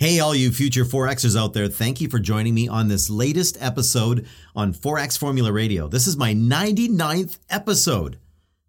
[0.00, 3.58] Hey, all you future Forexers out there, thank you for joining me on this latest
[3.60, 5.88] episode on 4X Formula Radio.
[5.88, 8.20] This is my 99th episode.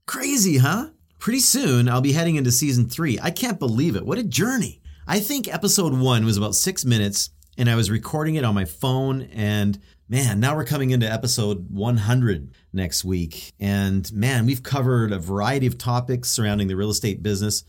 [0.07, 0.89] Crazy, huh?
[1.19, 3.19] Pretty soon I'll be heading into season three.
[3.21, 4.07] I can't believe it.
[4.07, 4.81] What a journey.
[5.05, 8.65] I think episode one was about six minutes and I was recording it on my
[8.65, 9.21] phone.
[9.31, 13.53] And man, now we're coming into episode 100 next week.
[13.59, 17.65] And man, we've covered a variety of topics surrounding the real estate business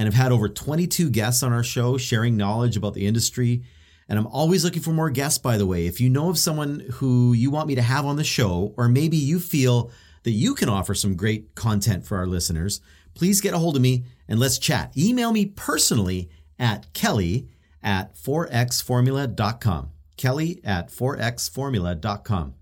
[0.00, 3.62] and have had over 22 guests on our show sharing knowledge about the industry.
[4.08, 5.86] And I'm always looking for more guests, by the way.
[5.86, 8.88] If you know of someone who you want me to have on the show, or
[8.88, 9.90] maybe you feel
[10.22, 12.80] that you can offer some great content for our listeners,
[13.12, 14.90] please get a hold of me and let's chat.
[14.96, 17.50] Email me personally at kelly
[17.82, 19.90] at 4xformula.com.
[20.16, 22.54] Kelly at 4xformula.com.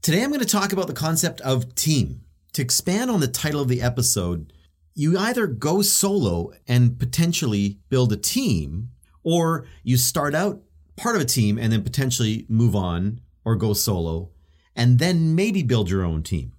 [0.00, 2.22] Today I'm going to talk about the concept of team.
[2.54, 4.50] To expand on the title of the episode,
[4.98, 8.88] you either go solo and potentially build a team,
[9.22, 10.62] or you start out
[10.96, 14.30] part of a team and then potentially move on or go solo
[14.74, 16.52] and then maybe build your own team.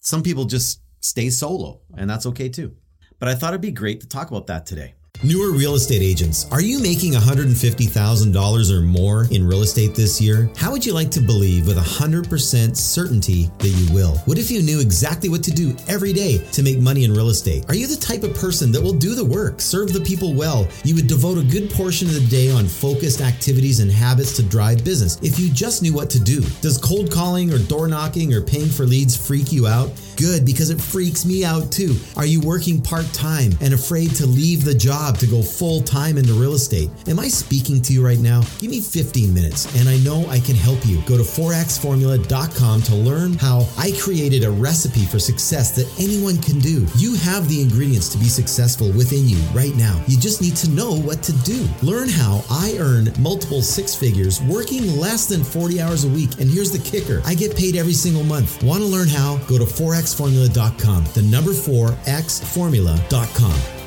[0.00, 2.76] Some people just stay solo, and that's okay too.
[3.18, 4.94] But I thought it'd be great to talk about that today.
[5.22, 10.48] Newer real estate agents, are you making $150,000 or more in real estate this year?
[10.56, 14.16] How would you like to believe with 100% certainty that you will?
[14.24, 17.28] What if you knew exactly what to do every day to make money in real
[17.28, 17.68] estate?
[17.68, 20.66] Are you the type of person that will do the work, serve the people well?
[20.84, 24.42] You would devote a good portion of the day on focused activities and habits to
[24.42, 26.40] drive business if you just knew what to do.
[26.62, 29.90] Does cold calling or door knocking or paying for leads freak you out?
[30.16, 31.94] Good, because it freaks me out too.
[32.16, 36.18] Are you working part time and afraid to leave the job to go full time
[36.18, 36.90] into real estate?
[37.08, 38.42] Am I speaking to you right now?
[38.58, 41.00] Give me 15 minutes and I know I can help you.
[41.02, 46.58] Go to 4xformula.com to learn how I created a recipe for success that anyone can
[46.58, 46.86] do.
[46.96, 50.02] You have the ingredients to be successful within you right now.
[50.06, 51.66] You just need to know what to do.
[51.82, 56.40] Learn how I earn multiple six figures working less than 40 hours a week.
[56.40, 58.62] And here's the kicker I get paid every single month.
[58.62, 59.38] Want to learn how?
[59.48, 61.04] Go to Forex xformula.com.
[61.14, 63.79] The number 4 xformula.com.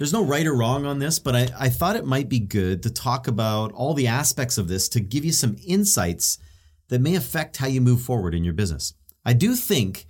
[0.00, 2.82] There's no right or wrong on this, but I, I thought it might be good
[2.84, 6.38] to talk about all the aspects of this to give you some insights
[6.88, 8.94] that may affect how you move forward in your business.
[9.26, 10.06] I do think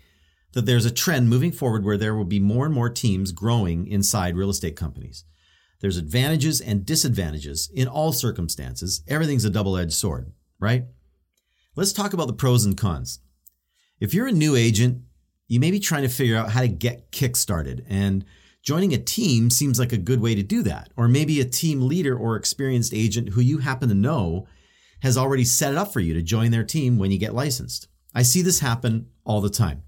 [0.53, 3.89] that there's a trend moving forward where there will be more and more teams growing
[3.89, 5.25] inside real estate companies.
[5.81, 9.03] There's advantages and disadvantages in all circumstances.
[9.09, 10.31] Everything's a double edged sword,
[10.61, 10.85] right?
[11.75, 13.19] Let's talk about the pros and cons.
[13.99, 15.03] If you're a new agent,
[15.49, 18.25] you may be trying to figure out how to get kick-started and
[18.63, 20.91] joining a team seems like a good way to do that.
[20.97, 24.47] Or maybe a team leader or experienced agent who you happen to know
[25.03, 27.89] has already set it up for you to join their team when you get licensed.
[28.15, 29.83] I see this happen all the time.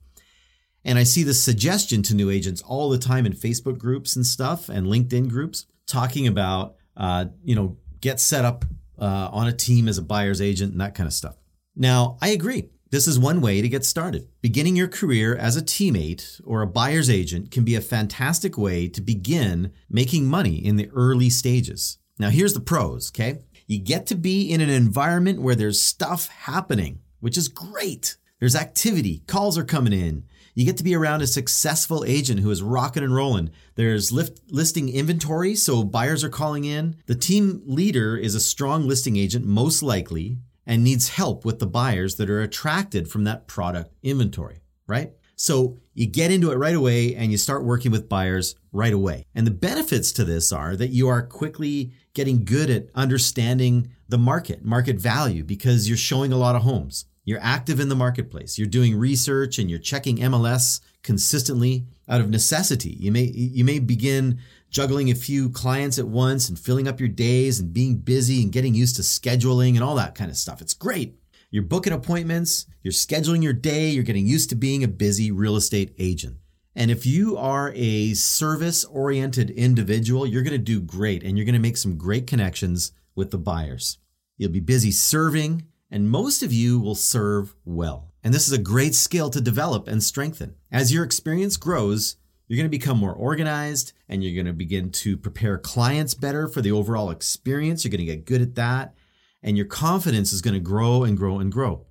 [0.84, 4.26] And I see this suggestion to new agents all the time in Facebook groups and
[4.26, 8.64] stuff and LinkedIn groups talking about, uh, you know, get set up
[8.98, 11.36] uh, on a team as a buyer's agent and that kind of stuff.
[11.76, 12.70] Now, I agree.
[12.92, 14.28] This is one way to get started.
[14.42, 18.86] Beginning your career as a teammate or a buyer's agent can be a fantastic way
[18.88, 21.96] to begin making money in the early stages.
[22.18, 23.38] Now, here's the pros, okay?
[23.66, 28.18] You get to be in an environment where there's stuff happening, which is great.
[28.40, 30.24] There's activity, calls are coming in.
[30.54, 33.52] You get to be around a successful agent who is rocking and rolling.
[33.74, 36.96] There's lift, listing inventory, so buyers are calling in.
[37.06, 40.36] The team leader is a strong listing agent, most likely,
[40.66, 45.12] and needs help with the buyers that are attracted from that product inventory, right?
[45.36, 49.26] So you get into it right away and you start working with buyers right away.
[49.34, 54.18] And the benefits to this are that you are quickly getting good at understanding the
[54.18, 57.06] market, market value, because you're showing a lot of homes.
[57.24, 58.58] You're active in the marketplace.
[58.58, 62.96] You're doing research and you're checking MLS consistently out of necessity.
[62.98, 64.38] You may you may begin
[64.70, 68.50] juggling a few clients at once and filling up your days and being busy and
[68.52, 70.60] getting used to scheduling and all that kind of stuff.
[70.60, 71.14] It's great.
[71.50, 75.56] You're booking appointments, you're scheduling your day, you're getting used to being a busy real
[75.56, 76.38] estate agent.
[76.74, 81.44] And if you are a service oriented individual, you're going to do great and you're
[81.44, 83.98] going to make some great connections with the buyers.
[84.38, 88.11] You'll be busy serving, and most of you will serve well.
[88.22, 90.54] And this is a great skill to develop and strengthen.
[90.70, 92.16] As your experience grows,
[92.46, 96.46] you're going to become more organized and you're going to begin to prepare clients better
[96.46, 97.84] for the overall experience.
[97.84, 98.94] You're going to get good at that.
[99.42, 101.86] And your confidence is going to grow and grow and grow.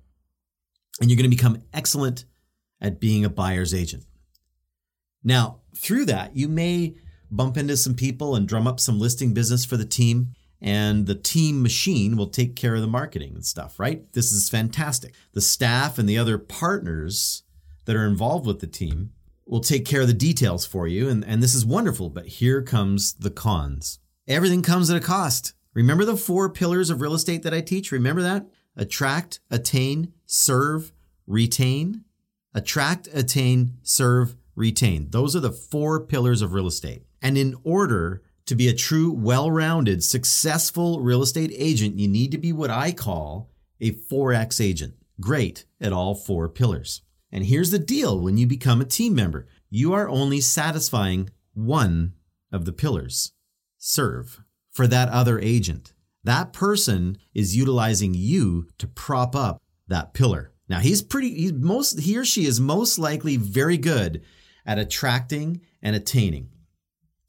[1.00, 2.24] And you're going to become excellent
[2.80, 4.04] at being a buyer's agent.
[5.22, 6.96] Now, through that, you may
[7.30, 10.34] bump into some people and drum up some listing business for the team.
[10.64, 14.10] And the team machine will take care of the marketing and stuff, right?
[14.12, 15.12] This is fantastic.
[15.32, 17.42] The staff and the other partners
[17.84, 19.10] that are involved with the team
[19.44, 21.08] will take care of the details for you.
[21.08, 22.10] And, and this is wonderful.
[22.10, 23.98] But here comes the cons.
[24.28, 25.54] Everything comes at a cost.
[25.74, 27.90] Remember the four pillars of real estate that I teach?
[27.90, 28.46] Remember that?
[28.76, 30.92] Attract, attain, serve,
[31.26, 32.04] retain.
[32.54, 35.08] Attract, attain, serve, retain.
[35.10, 37.02] Those are the four pillars of real estate.
[37.20, 42.30] And in order to be a true, well rounded, successful real estate agent, you need
[42.32, 43.50] to be what I call
[43.80, 47.00] a 4X agent, great at all four pillars.
[47.32, 52.12] And here's the deal when you become a team member, you are only satisfying one
[52.52, 53.32] of the pillars
[53.78, 55.94] serve for that other agent.
[56.22, 60.52] That person is utilizing you to prop up that pillar.
[60.68, 64.22] Now he's pretty he's most he or she is most likely very good
[64.66, 66.50] at attracting and attaining.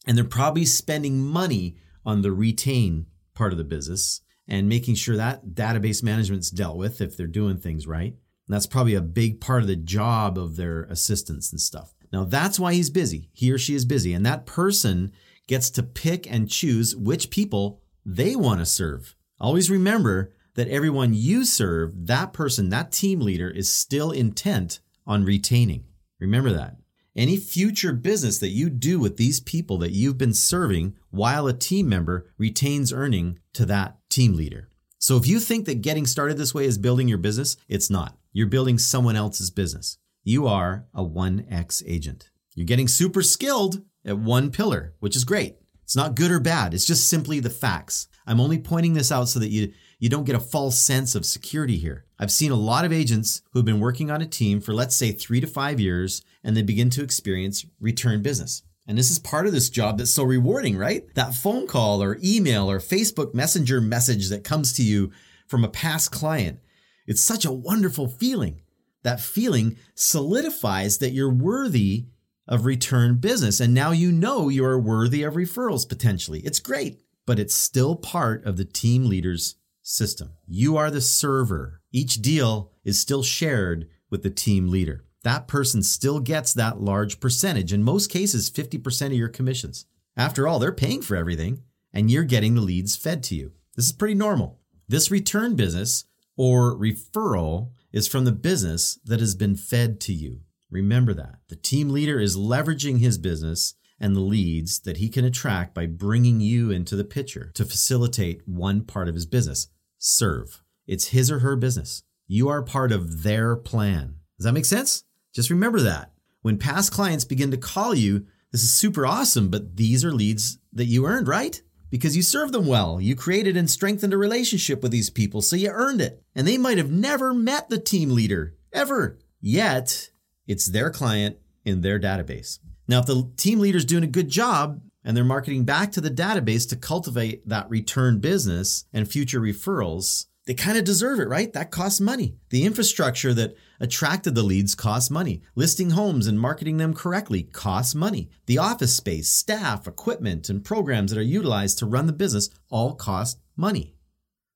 [0.06, 5.16] And they're probably spending money on the retain part of the business and making sure
[5.16, 8.14] that database management's dealt with if they're doing things right.
[8.48, 11.94] And that's probably a big part of the job of their assistants and stuff.
[12.12, 13.30] Now that's why he's busy.
[13.34, 14.14] He or she is busy.
[14.14, 15.14] And that person
[15.48, 19.16] gets to pick and choose which people they want to serve.
[19.40, 25.26] Always remember that everyone you serve, that person, that team leader is still intent on
[25.26, 25.86] retaining.
[26.20, 26.78] Remember that.
[27.16, 31.54] Any future business that you do with these people that you've been serving while a
[31.54, 34.70] team member retains earning to that team leader.
[34.98, 38.18] So if you think that getting started this way is building your business, it's not.
[38.32, 40.00] You're building someone else's business.
[40.24, 42.32] You are a 1X agent.
[42.56, 45.58] You're getting super skilled at one pillar, which is great.
[45.84, 46.74] It's not good or bad.
[46.74, 48.08] It's just simply the facts.
[48.26, 51.26] I'm only pointing this out so that you you don't get a false sense of
[51.26, 52.04] security here.
[52.20, 55.14] I've seen a lot of agents who've been working on a team for let's say
[55.14, 58.64] 3 to 5 years and they begin to experience return business.
[58.86, 61.06] And this is part of this job that's so rewarding, right?
[61.16, 65.10] That phone call or email or Facebook Messenger message that comes to you
[65.48, 66.60] from a past client.
[67.08, 68.60] It's such a wonderful feeling.
[69.04, 72.08] That feeling solidifies that you're worthy
[72.46, 73.62] of return business.
[73.62, 76.42] And now you know you are worthy of referrals potentially.
[76.42, 80.32] It's great, but it's still part of the team leader's system.
[80.48, 81.82] You are the server.
[81.92, 85.06] Each deal is still shared with the team leader.
[85.24, 89.86] That person still gets that large percentage, in most cases, 50% of your commissions.
[90.18, 91.64] After all, they're paying for everything
[91.94, 93.52] and you're getting the leads fed to you.
[93.76, 94.60] This is pretty normal.
[94.88, 96.06] This return business
[96.36, 100.42] or referral is from the business that has been fed to you.
[100.70, 101.36] Remember that.
[101.50, 105.86] The team leader is leveraging his business and the leads that he can attract by
[105.86, 109.68] bringing you into the picture to facilitate one part of his business
[110.04, 110.62] serve.
[110.86, 112.04] It's his or her business.
[112.28, 114.16] You are part of their plan.
[114.38, 115.06] Does that make sense?
[115.34, 116.12] Just remember that.
[116.42, 120.60] When past clients begin to call you, this is super awesome, but these are leads
[120.74, 121.62] that you earned, right?
[121.90, 123.00] Because you served them well.
[123.00, 126.22] You created and strengthened a relationship with these people, so you earned it.
[126.36, 129.20] And they might have never met the team leader, ever.
[129.40, 130.10] Yet,
[130.48, 132.60] it's their client in their database.
[132.88, 136.10] Now, if the team leader's doing a good job and they're marketing back to the
[136.10, 141.54] database to cultivate that return business and future referrals, they kind of deserve it, right?
[141.54, 142.36] That costs money.
[142.50, 145.42] The infrastructure that attracted the leads costs money.
[145.56, 148.30] Listing homes and marketing them correctly costs money.
[148.46, 152.96] The office space, staff, equipment, and programs that are utilized to run the business all
[152.96, 153.96] cost money.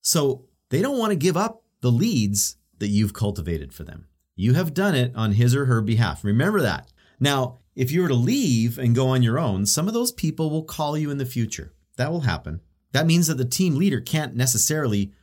[0.01, 4.07] So they don't want to give up the leads that you've cultivated for them.
[4.35, 6.23] You have done it on his or her behalf.
[6.23, 6.91] Remember that.
[7.19, 10.50] Now, if you were to leave and go on your own, some of those people
[10.50, 11.74] will call you in the future.
[11.97, 12.62] That will happen.
[12.91, 15.13] That means that the team leader can't necessarily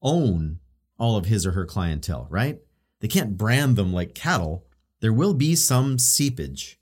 [0.00, 0.60] own
[0.98, 2.60] all of his or her clientele, right?
[3.00, 4.64] They can't brand them like cattle.
[5.00, 6.80] There will be some seepage.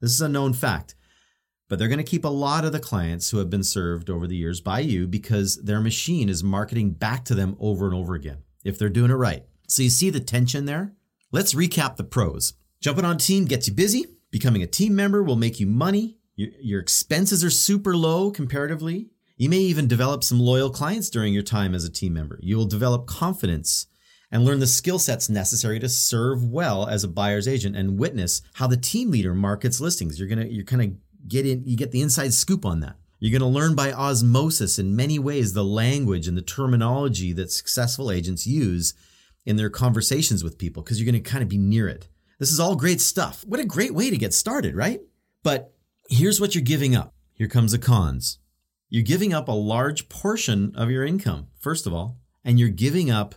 [0.00, 0.94] This is a known fact.
[1.68, 4.28] But they're going to keep a lot of the clients who have been served over
[4.28, 8.14] the years by you because their machine is marketing back to them over and over
[8.14, 9.44] again if they're doing it right.
[9.66, 10.92] So you see the tension there?
[11.32, 12.54] Let's recap the pros.
[12.80, 14.06] Jumping on team gets you busy.
[14.30, 16.18] Becoming a team member will make you money.
[16.36, 19.10] Your, your expenses are super low comparatively.
[19.36, 22.38] You may even develop some loyal clients during your time as a team member.
[22.42, 23.86] You will develop confidence
[24.30, 28.42] and learn the skill sets necessary to serve well as a buyer's agent and witness
[28.54, 30.18] how the team leader markets listings.
[30.18, 32.96] You're gonna you're kind of get in you get the inside scoop on that.
[33.20, 38.12] You're to learn by osmosis in many ways the language and the terminology that successful
[38.12, 38.94] agents use
[39.44, 42.08] in their conversations with people because you're to kind of be near it.
[42.38, 43.44] This is all great stuff.
[43.46, 45.00] What a great way to get started, right?
[45.42, 45.72] But
[46.08, 47.14] here's what you're giving up.
[47.34, 48.38] Here comes the cons.
[48.88, 53.10] You're giving up a large portion of your income, first of all, and you're giving
[53.10, 53.34] up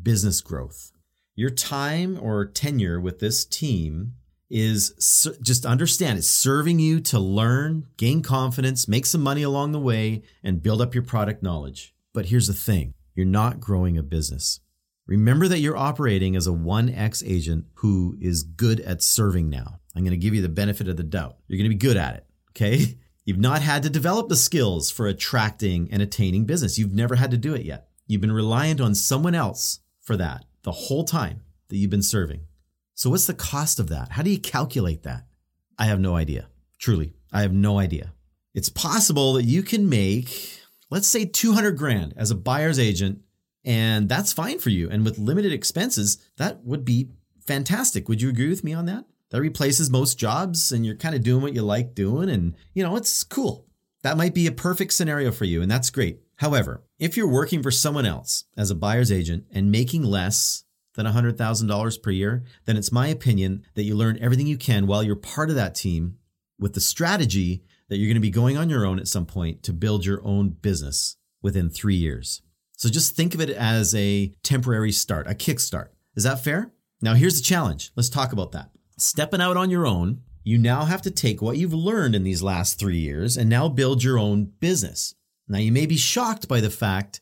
[0.00, 0.92] business growth.
[1.34, 4.14] Your time or tenure with this team
[4.48, 4.94] is
[5.42, 10.22] just understand it's serving you to learn, gain confidence, make some money along the way,
[10.44, 11.94] and build up your product knowledge.
[12.12, 14.60] But here's the thing you're not growing a business.
[15.06, 19.80] Remember that you're operating as a 1X agent who is good at serving now.
[19.94, 21.36] I'm going to give you the benefit of the doubt.
[21.46, 22.26] You're going to be good at it.
[22.50, 22.98] Okay.
[23.24, 26.78] You've not had to develop the skills for attracting and attaining business.
[26.78, 27.88] You've never had to do it yet.
[28.06, 32.42] You've been reliant on someone else for that the whole time that you've been serving.
[32.94, 34.10] So, what's the cost of that?
[34.12, 35.24] How do you calculate that?
[35.78, 36.48] I have no idea.
[36.78, 38.12] Truly, I have no idea.
[38.54, 43.20] It's possible that you can make, let's say, 200 grand as a buyer's agent,
[43.64, 44.90] and that's fine for you.
[44.90, 47.08] And with limited expenses, that would be
[47.46, 48.08] fantastic.
[48.08, 49.04] Would you agree with me on that?
[49.30, 52.82] That replaces most jobs, and you're kind of doing what you like doing, and you
[52.82, 53.66] know, it's cool.
[54.02, 56.20] That might be a perfect scenario for you, and that's great.
[56.36, 61.06] However, if you're working for someone else as a buyer's agent and making less than
[61.06, 65.16] $100,000 per year, then it's my opinion that you learn everything you can while you're
[65.16, 66.18] part of that team
[66.58, 69.62] with the strategy that you're going to be going on your own at some point
[69.62, 72.42] to build your own business within three years.
[72.76, 75.88] So just think of it as a temporary start, a kickstart.
[76.16, 76.72] Is that fair?
[77.00, 77.92] Now, here's the challenge.
[77.96, 78.70] Let's talk about that.
[78.96, 82.42] Stepping out on your own, you now have to take what you've learned in these
[82.42, 85.14] last three years and now build your own business.
[85.48, 87.20] Now, you may be shocked by the fact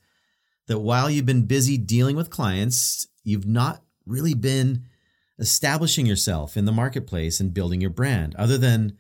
[0.67, 4.85] that while you've been busy dealing with clients, you've not really been
[5.39, 8.97] establishing yourself in the marketplace and building your brand, other than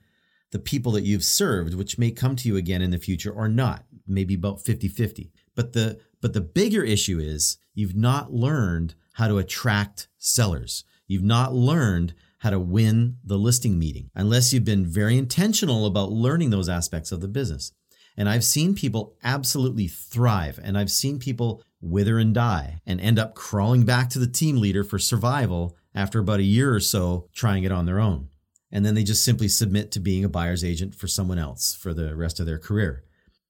[0.50, 3.48] the people that you've served, which may come to you again in the future or
[3.48, 5.32] not, maybe about 50 50.
[5.54, 10.84] But the, but the bigger issue is you've not learned how to attract sellers.
[11.06, 16.10] You've not learned how to win the listing meeting unless you've been very intentional about
[16.10, 17.72] learning those aspects of the business.
[18.16, 23.18] And I've seen people absolutely thrive, and I've seen people wither and die and end
[23.18, 27.28] up crawling back to the team leader for survival after about a year or so
[27.34, 28.28] trying it on their own.
[28.70, 31.92] And then they just simply submit to being a buyer's agent for someone else for
[31.92, 33.04] the rest of their career.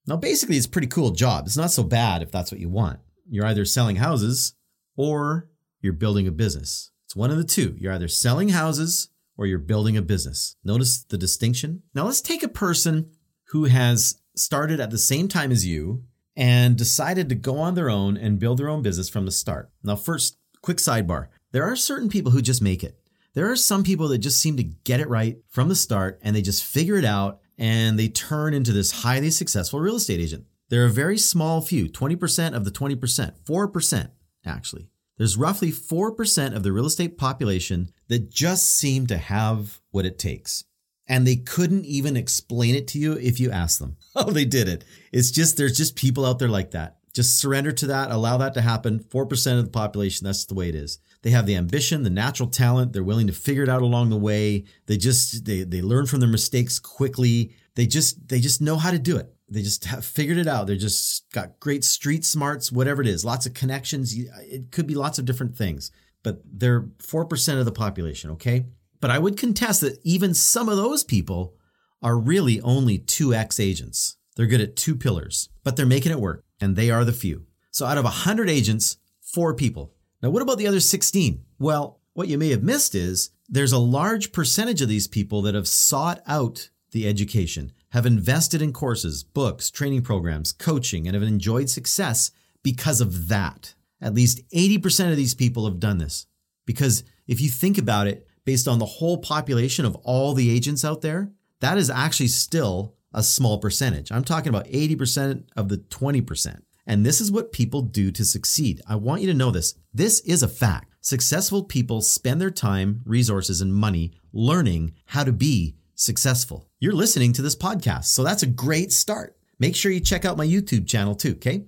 [0.05, 1.45] Now, basically, it's a pretty cool job.
[1.45, 2.99] It's not so bad if that's what you want.
[3.29, 4.53] You're either selling houses
[4.95, 5.49] or
[5.81, 6.91] you're building a business.
[7.05, 7.75] It's one of the two.
[7.79, 10.55] You're either selling houses or you're building a business.
[10.63, 11.83] Notice the distinction?
[11.93, 13.11] Now, let's take a person
[13.49, 16.03] who has started at the same time as you
[16.35, 19.69] and decided to go on their own and build their own business from the start.
[19.83, 22.99] Now, first, quick sidebar there are certain people who just make it.
[23.35, 26.35] There are some people that just seem to get it right from the start and
[26.35, 30.45] they just figure it out and they turn into this highly successful real estate agent.
[30.69, 34.11] They're a very small few, 20% of the 20%, 4%
[34.45, 34.89] actually.
[35.17, 40.17] There's roughly 4% of the real estate population that just seem to have what it
[40.17, 40.65] takes
[41.07, 43.97] and they couldn't even explain it to you if you asked them.
[44.15, 44.85] Oh, they did it.
[45.11, 46.97] It's just, there's just people out there like that.
[47.15, 48.99] Just surrender to that, allow that to happen.
[48.99, 50.99] 4% of the population, that's the way it is.
[51.23, 52.93] They have the ambition, the natural talent.
[52.93, 54.65] They're willing to figure it out along the way.
[54.85, 57.53] They just, they, they learn from their mistakes quickly.
[57.75, 59.33] They just, they just know how to do it.
[59.49, 60.67] They just have figured it out.
[60.67, 64.13] They're just got great street smarts, whatever it is, lots of connections.
[64.17, 65.91] It could be lots of different things,
[66.23, 68.31] but they're 4% of the population.
[68.31, 68.65] Okay.
[68.99, 71.55] But I would contest that even some of those people
[72.01, 74.17] are really only 2x agents.
[74.35, 77.45] They're good at two pillars, but they're making it work, and they are the few.
[77.71, 79.93] So out of 100 agents, four people.
[80.23, 81.43] Now, what about the other 16?
[81.59, 85.53] Well, what you may have missed is there's a large percentage of these people that
[85.53, 91.23] have sought out the education, have invested in courses, books, training programs, coaching, and have
[91.23, 92.31] enjoyed success
[92.63, 93.73] because of that.
[93.99, 96.25] At least 80% of these people have done this.
[96.65, 100.85] Because if you think about it, based on the whole population of all the agents
[100.85, 104.09] out there, that is actually still a small percentage.
[104.09, 106.61] I'm talking about 80% of the 20%.
[106.85, 108.81] And this is what people do to succeed.
[108.87, 109.75] I want you to know this.
[109.93, 110.95] This is a fact.
[111.01, 116.69] Successful people spend their time, resources, and money learning how to be successful.
[116.79, 119.37] You're listening to this podcast, so that's a great start.
[119.59, 121.65] Make sure you check out my YouTube channel too, okay?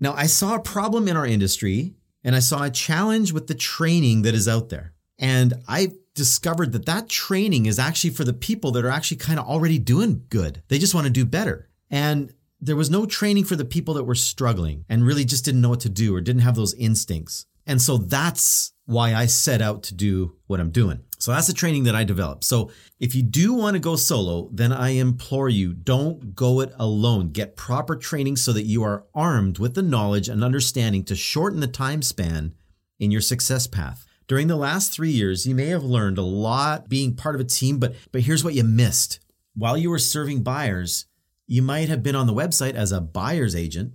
[0.00, 3.54] Now, I saw a problem in our industry and I saw a challenge with the
[3.54, 4.94] training that is out there.
[5.18, 9.38] And I discovered that that training is actually for the people that are actually kind
[9.38, 10.62] of already doing good.
[10.68, 11.68] They just want to do better.
[11.90, 15.60] And there was no training for the people that were struggling and really just didn't
[15.60, 17.46] know what to do or didn't have those instincts.
[17.66, 21.00] And so that's why I set out to do what I'm doing.
[21.18, 22.44] So that's the training that I developed.
[22.44, 26.72] So if you do want to go solo, then I implore you don't go it
[26.76, 27.30] alone.
[27.30, 31.60] Get proper training so that you are armed with the knowledge and understanding to shorten
[31.60, 32.54] the time span
[32.98, 34.06] in your success path.
[34.26, 37.44] During the last three years, you may have learned a lot being part of a
[37.44, 39.20] team, but, but here's what you missed.
[39.54, 41.06] While you were serving buyers,
[41.50, 43.92] you might have been on the website as a buyer's agent,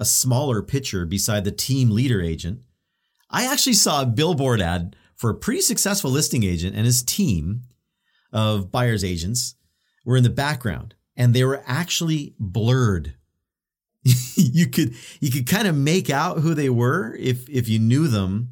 [0.00, 2.62] a smaller pitcher beside the team leader agent.
[3.30, 7.62] I actually saw a billboard ad for a pretty successful listing agent and his team
[8.32, 9.54] of buyer's agents
[10.04, 13.14] were in the background and they were actually blurred.
[14.34, 18.08] you could you could kind of make out who they were if if you knew
[18.08, 18.48] them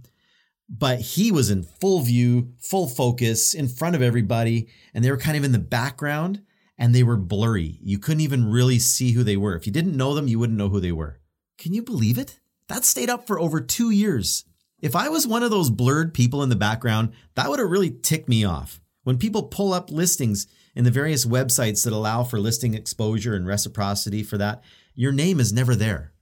[0.68, 5.16] but he was in full view, full focus in front of everybody, and they were
[5.16, 6.42] kind of in the background.
[6.79, 7.79] And they were blurry.
[7.83, 9.57] You couldn't even really see who they were.
[9.57, 11.19] If you didn't know them, you wouldn't know who they were.
[11.59, 12.39] Can you believe it?
[12.69, 14.45] That stayed up for over two years.
[14.81, 17.91] If I was one of those blurred people in the background, that would have really
[17.91, 18.81] ticked me off.
[19.03, 23.47] When people pull up listings in the various websites that allow for listing exposure and
[23.47, 24.63] reciprocity for that,
[24.95, 26.13] your name is never there.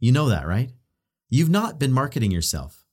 [0.00, 0.72] You know that, right?
[1.30, 2.83] You've not been marketing yourself.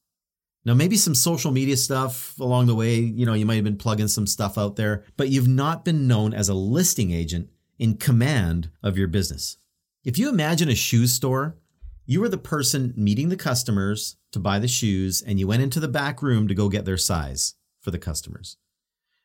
[0.64, 3.78] Now, maybe some social media stuff along the way, you know, you might have been
[3.78, 7.50] plugging some stuff out there, but you've not been known as a listing agent
[7.80, 9.58] in command of your business.
[10.04, 11.58] If you imagine a shoe store,
[12.06, 15.80] you were the person meeting the customers to buy the shoes, and you went into
[15.80, 18.58] the back room to go get their size for the customers.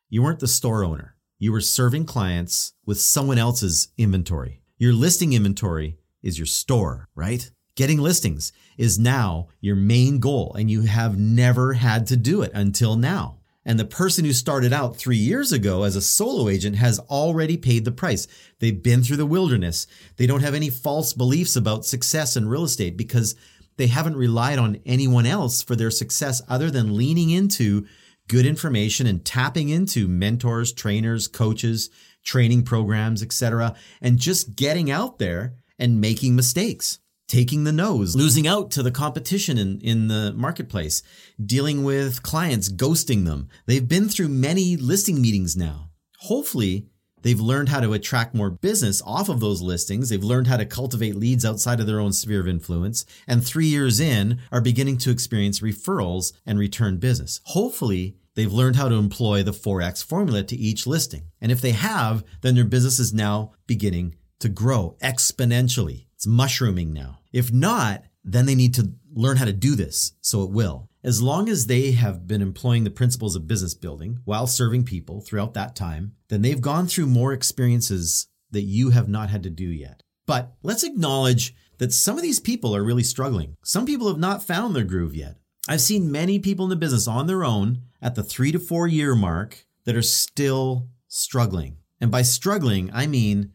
[0.08, 1.16] You weren't the store owner.
[1.38, 4.62] You were serving clients with someone else's inventory.
[4.78, 7.50] Your listing inventory is your store, right?
[7.76, 12.50] Getting listings is now your main goal, and you have never had to do it
[12.54, 13.36] until now.
[13.66, 17.58] And the person who started out three years ago as a solo agent has already
[17.58, 18.26] paid the price.
[18.60, 19.86] They've been through the wilderness.
[20.16, 23.34] They don't have any false beliefs about success in real estate because
[23.76, 27.86] they haven't relied on anyone else for their success other than leaning into
[28.26, 31.90] good information and tapping into mentors, trainers, coaches,
[32.24, 38.46] training programs, etc., and just getting out there and making mistakes taking the nose, losing
[38.46, 41.02] out to the competition in, in the marketplace,
[41.44, 43.48] dealing with clients, ghosting them.
[43.66, 45.90] They've been through many listing meetings now.
[46.20, 46.86] Hopefully,
[47.22, 50.08] they've learned how to attract more business off of those listings.
[50.08, 53.04] They've learned how to cultivate leads outside of their own sphere of influence.
[53.26, 57.40] And three years in, are beginning to experience referrals and return business.
[57.44, 61.24] Hopefully, they've learned how to employ the 4X formula to each listing.
[61.40, 66.06] And if they have, then their business is now beginning to grow exponentially.
[66.14, 67.18] It's mushrooming now.
[67.32, 70.88] If not, then they need to learn how to do this so it will.
[71.04, 75.20] As long as they have been employing the principles of business building while serving people
[75.20, 79.50] throughout that time, then they've gone through more experiences that you have not had to
[79.50, 80.02] do yet.
[80.26, 83.56] But let's acknowledge that some of these people are really struggling.
[83.62, 85.36] Some people have not found their groove yet.
[85.68, 88.88] I've seen many people in the business on their own at the three to four
[88.88, 91.76] year mark that are still struggling.
[92.00, 93.52] And by struggling, I mean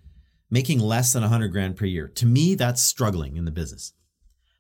[0.52, 2.08] making less than 100 grand per year.
[2.10, 3.94] To me, that's struggling in the business.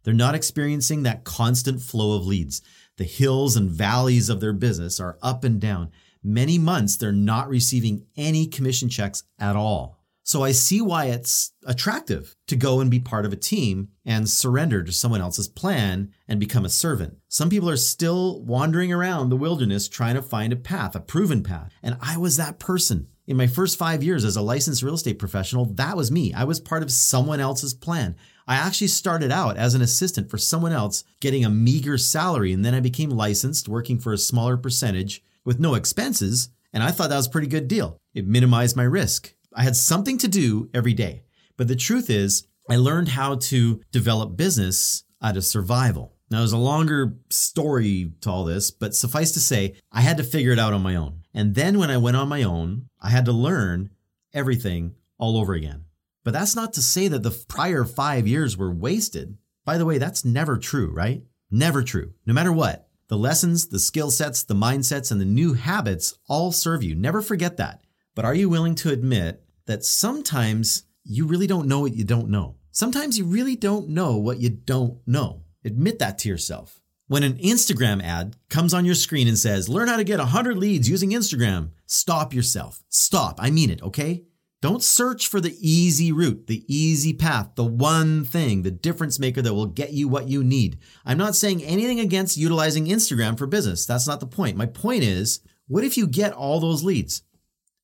[0.03, 2.61] They're not experiencing that constant flow of leads.
[2.97, 5.91] The hills and valleys of their business are up and down.
[6.23, 9.99] Many months they're not receiving any commission checks at all.
[10.23, 14.29] So I see why it's attractive to go and be part of a team and
[14.29, 17.17] surrender to someone else's plan and become a servant.
[17.27, 21.41] Some people are still wandering around the wilderness trying to find a path, a proven
[21.41, 21.73] path.
[21.81, 23.07] And I was that person.
[23.27, 26.33] In my first five years as a licensed real estate professional, that was me.
[26.33, 28.15] I was part of someone else's plan.
[28.47, 32.65] I actually started out as an assistant for someone else, getting a meager salary, and
[32.65, 37.09] then I became licensed, working for a smaller percentage with no expenses, and I thought
[37.09, 37.97] that was a pretty good deal.
[38.13, 39.35] It minimized my risk.
[39.55, 41.23] I had something to do every day.
[41.57, 46.15] But the truth is, I learned how to develop business out of survival.
[46.29, 50.23] Now, there's a longer story to all this, but suffice to say, I had to
[50.23, 51.23] figure it out on my own.
[51.33, 53.89] And then when I went on my own, I had to learn
[54.33, 55.85] everything all over again.
[56.23, 59.37] But that's not to say that the prior five years were wasted.
[59.65, 61.23] By the way, that's never true, right?
[61.49, 62.13] Never true.
[62.25, 66.51] No matter what, the lessons, the skill sets, the mindsets, and the new habits all
[66.51, 66.95] serve you.
[66.95, 67.81] Never forget that.
[68.15, 72.29] But are you willing to admit that sometimes you really don't know what you don't
[72.29, 72.55] know?
[72.71, 75.43] Sometimes you really don't know what you don't know.
[75.65, 76.80] Admit that to yourself.
[77.11, 80.57] When an Instagram ad comes on your screen and says, learn how to get 100
[80.57, 82.85] leads using Instagram, stop yourself.
[82.87, 83.37] Stop.
[83.37, 84.23] I mean it, okay?
[84.61, 89.41] Don't search for the easy route, the easy path, the one thing, the difference maker
[89.41, 90.77] that will get you what you need.
[91.03, 93.85] I'm not saying anything against utilizing Instagram for business.
[93.85, 94.55] That's not the point.
[94.55, 97.23] My point is, what if you get all those leads?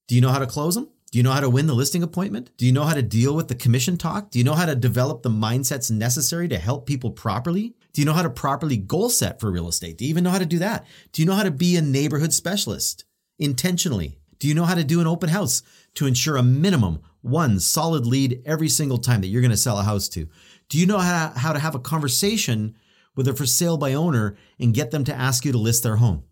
[0.07, 0.87] Do you know how to close them?
[1.11, 2.51] Do you know how to win the listing appointment?
[2.55, 4.31] Do you know how to deal with the commission talk?
[4.31, 7.75] Do you know how to develop the mindsets necessary to help people properly?
[7.93, 9.97] Do you know how to properly goal set for real estate?
[9.97, 10.85] Do you even know how to do that?
[11.11, 13.05] Do you know how to be a neighborhood specialist
[13.39, 14.19] intentionally?
[14.39, 15.63] Do you know how to do an open house
[15.95, 19.79] to ensure a minimum one solid lead every single time that you're going to sell
[19.79, 20.27] a house to?
[20.69, 22.75] Do you know how, how to have a conversation
[23.15, 25.95] with a for sale by owner and get them to ask you to list their
[25.95, 26.23] home?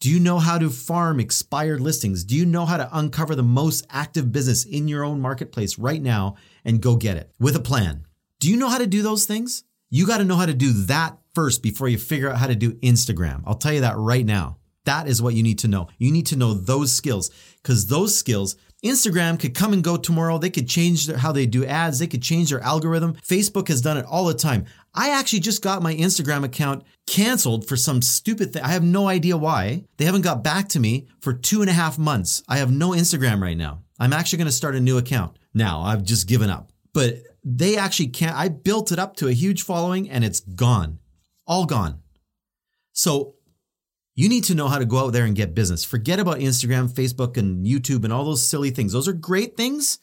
[0.00, 2.24] Do you know how to farm expired listings?
[2.24, 6.02] Do you know how to uncover the most active business in your own marketplace right
[6.02, 8.06] now and go get it with a plan?
[8.40, 9.62] Do you know how to do those things?
[9.94, 12.54] You got to know how to do that first before you figure out how to
[12.54, 13.42] do Instagram.
[13.46, 14.56] I'll tell you that right now.
[14.86, 15.88] That is what you need to know.
[15.98, 17.30] You need to know those skills
[17.62, 20.38] because those skills Instagram could come and go tomorrow.
[20.38, 21.98] They could change their, how they do ads.
[21.98, 23.16] They could change their algorithm.
[23.16, 24.64] Facebook has done it all the time.
[24.94, 28.62] I actually just got my Instagram account canceled for some stupid thing.
[28.62, 29.84] I have no idea why.
[29.98, 32.42] They haven't got back to me for two and a half months.
[32.48, 33.82] I have no Instagram right now.
[34.00, 35.82] I'm actually going to start a new account now.
[35.82, 36.72] I've just given up.
[36.94, 38.36] But they actually can't.
[38.36, 40.98] I built it up to a huge following and it's gone.
[41.46, 42.00] All gone.
[42.92, 43.34] So
[44.14, 45.84] you need to know how to go out there and get business.
[45.84, 48.92] Forget about Instagram, Facebook, and YouTube and all those silly things.
[48.92, 49.98] Those are great things,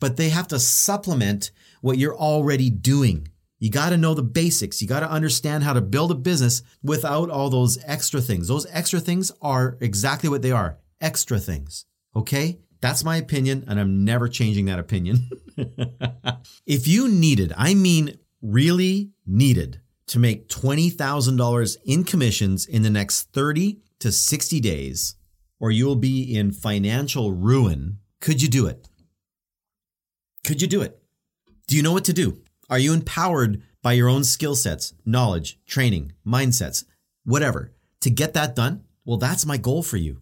[0.00, 3.28] but they have to supplement what you're already doing.
[3.58, 4.82] You got to know the basics.
[4.82, 8.48] You got to understand how to build a business without all those extra things.
[8.48, 11.86] Those extra things are exactly what they are extra things.
[12.16, 12.58] Okay?
[12.82, 15.30] That's my opinion, and I'm never changing that opinion.
[16.66, 23.32] if you needed, I mean really needed, to make $20,000 in commissions in the next
[23.32, 25.14] 30 to 60 days,
[25.60, 28.88] or you will be in financial ruin, could you do it?
[30.44, 31.00] Could you do it?
[31.68, 32.42] Do you know what to do?
[32.68, 36.84] Are you empowered by your own skill sets, knowledge, training, mindsets,
[37.24, 38.82] whatever, to get that done?
[39.04, 40.20] Well, that's my goal for you.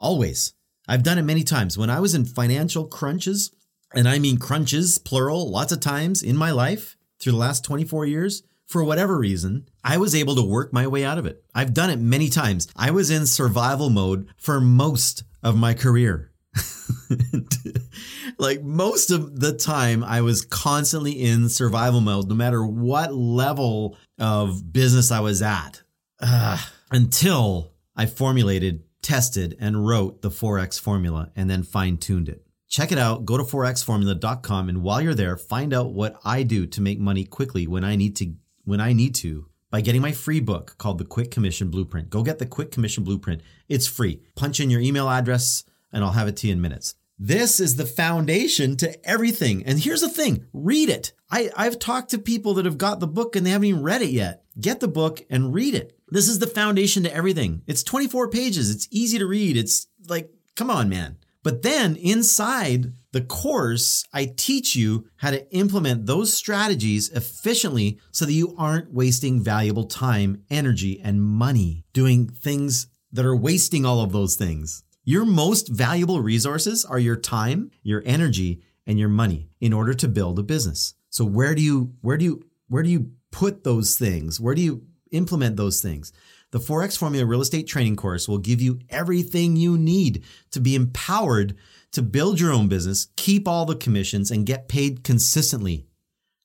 [0.00, 0.54] Always.
[0.88, 1.76] I've done it many times.
[1.76, 3.52] When I was in financial crunches,
[3.94, 8.06] and I mean crunches, plural, lots of times in my life through the last 24
[8.06, 11.42] years, for whatever reason, I was able to work my way out of it.
[11.54, 12.68] I've done it many times.
[12.76, 16.32] I was in survival mode for most of my career.
[18.38, 23.96] like most of the time, I was constantly in survival mode, no matter what level
[24.18, 25.82] of business I was at,
[26.20, 26.58] uh,
[26.90, 32.44] until I formulated, tested, and wrote the 4X formula and then fine tuned it.
[32.68, 33.24] Check it out.
[33.24, 34.68] Go to 4xformula.com.
[34.68, 37.96] And while you're there, find out what I do to make money quickly when I
[37.96, 38.34] need to
[38.64, 42.10] when I need to by getting my free book called The Quick Commission Blueprint.
[42.10, 43.42] Go get the Quick Commission Blueprint.
[43.68, 44.20] It's free.
[44.34, 46.94] Punch in your email address and I'll have it to you in minutes.
[47.18, 49.64] This is the foundation to everything.
[49.64, 51.12] And here's the thing read it.
[51.30, 54.02] I, I've talked to people that have got the book and they haven't even read
[54.02, 54.44] it yet.
[54.60, 55.97] Get the book and read it.
[56.10, 57.62] This is the foundation to everything.
[57.66, 58.70] It's 24 pages.
[58.70, 59.56] It's easy to read.
[59.56, 61.18] It's like, come on, man.
[61.42, 68.26] But then inside the course, I teach you how to implement those strategies efficiently so
[68.26, 74.02] that you aren't wasting valuable time, energy, and money doing things that are wasting all
[74.02, 74.82] of those things.
[75.04, 80.08] Your most valuable resources are your time, your energy, and your money in order to
[80.08, 80.94] build a business.
[81.08, 84.38] So where do you where do you where do you put those things?
[84.40, 86.12] Where do you implement those things?
[86.50, 90.74] The 4X Formula Real Estate Training course will give you everything you need to be
[90.74, 91.56] empowered
[91.92, 95.86] to build your own business, keep all the commissions, and get paid consistently.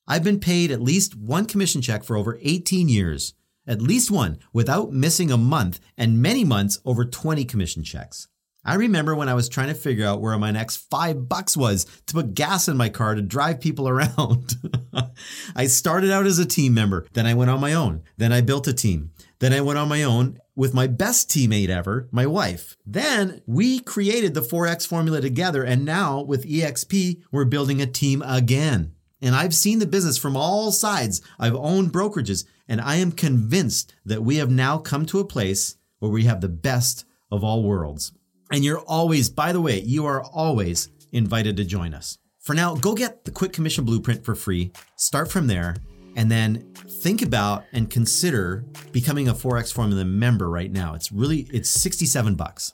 [0.06, 3.32] I've been paid at least one commission check for over 18 years,
[3.66, 8.28] at least one, without missing a month, and many months over 20 commission checks.
[8.64, 11.84] I remember when I was trying to figure out where my next five bucks was
[12.06, 14.56] to put gas in my car to drive people around.
[15.56, 18.40] I started out as a team member, then I went on my own, then I
[18.40, 19.10] built a team.
[19.40, 22.76] Then I went on my own with my best teammate ever, my wife.
[22.86, 25.62] Then we created the 4X formula together.
[25.62, 28.94] And now with EXP, we're building a team again.
[29.20, 31.20] And I've seen the business from all sides.
[31.38, 35.76] I've owned brokerages, and I am convinced that we have now come to a place
[35.98, 38.12] where we have the best of all worlds.
[38.54, 42.18] And you're always, by the way, you are always invited to join us.
[42.38, 44.70] For now, go get the Quick Commission Blueprint for free.
[44.94, 45.74] Start from there
[46.14, 51.48] and then think about and consider becoming a 4x formula member right now it's really
[51.52, 52.72] it's 67 bucks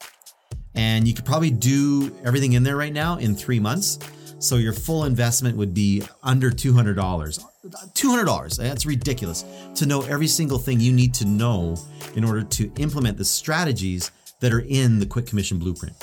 [0.74, 3.98] and you could probably do everything in there right now in three months
[4.38, 10.58] so your full investment would be under $200 $200 that's ridiculous to know every single
[10.58, 11.74] thing you need to know
[12.14, 15.94] in order to implement the strategies that are in the quick commission blueprint.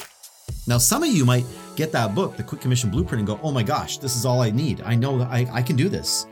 [0.68, 1.46] Now some of you might
[1.76, 4.42] get that book the quick commission blueprint and go oh my gosh this is all
[4.42, 4.82] i need.
[4.82, 6.26] I know I, I can do this.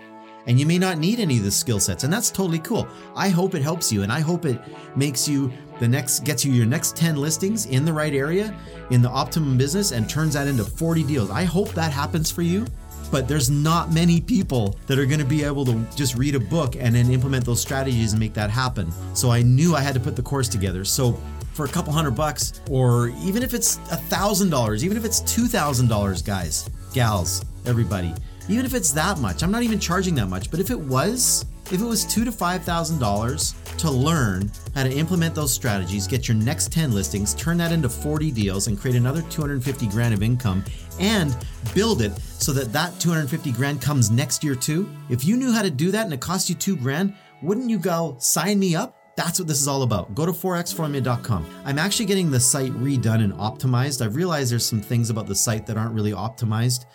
[0.47, 2.87] And you may not need any of the skill sets and that's totally cool.
[3.15, 4.59] I hope it helps you and i hope it
[4.95, 8.55] makes you the next gets you your next 10 listings in the right area
[8.91, 11.29] in the optimum business and turns that into 40 deals.
[11.31, 12.65] I hope that happens for you
[13.11, 16.39] but there's not many people that are going to be able to just read a
[16.39, 18.91] book and then implement those strategies and make that happen.
[19.13, 20.83] So i knew i had to put the course together.
[20.83, 21.19] So
[21.55, 25.21] for a couple hundred bucks or even if it's a thousand dollars even if it's
[25.21, 28.13] two thousand dollars guys gals everybody
[28.47, 31.45] even if it's that much, I'm not even charging that much, but if it was,
[31.71, 36.07] if it was two to five thousand dollars to learn how to implement those strategies,
[36.07, 40.13] get your next 10 listings, turn that into 40 deals, and create another 250 grand
[40.13, 40.63] of income,
[40.99, 41.35] and
[41.73, 44.87] build it so that that 250 grand comes next year too.
[45.09, 47.79] If you knew how to do that and it cost you two grand, wouldn't you
[47.79, 48.95] go sign me up?
[49.15, 50.13] That's what this is all about.
[50.13, 51.45] Go to 4xformula.com.
[51.63, 54.04] I'm actually getting the site redone and optimized.
[54.04, 56.86] I've realized there's some things about the site that aren't really optimized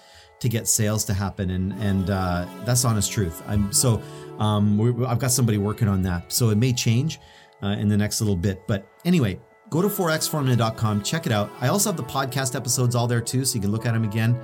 [0.40, 3.42] to get sales to happen, and and uh, that's honest truth.
[3.46, 4.02] I'm so
[4.38, 7.20] um, I've got somebody working on that, so it may change
[7.62, 8.66] uh, in the next little bit.
[8.66, 11.50] But anyway, go to 4xformula.com, check it out.
[11.60, 14.04] I also have the podcast episodes all there too, so you can look at them
[14.04, 14.38] again.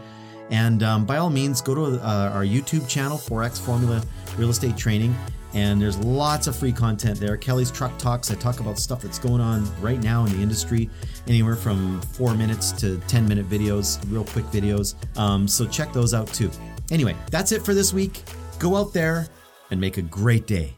[0.51, 4.03] And um, by all means, go to uh, our YouTube channel, 4X Formula
[4.37, 5.17] Real Estate Training,
[5.57, 7.39] and there's lots of free content there.
[7.39, 10.91] Kelly's Truck Talks, I talk about stuff that's going on right now in the industry,
[11.27, 14.95] anywhere from four minutes to 10 minute videos, real quick videos.
[15.19, 16.51] Um, so check those out too.
[16.91, 18.23] Anyway, that's it for this week.
[18.59, 19.29] Go out there
[19.71, 20.77] and make a great day.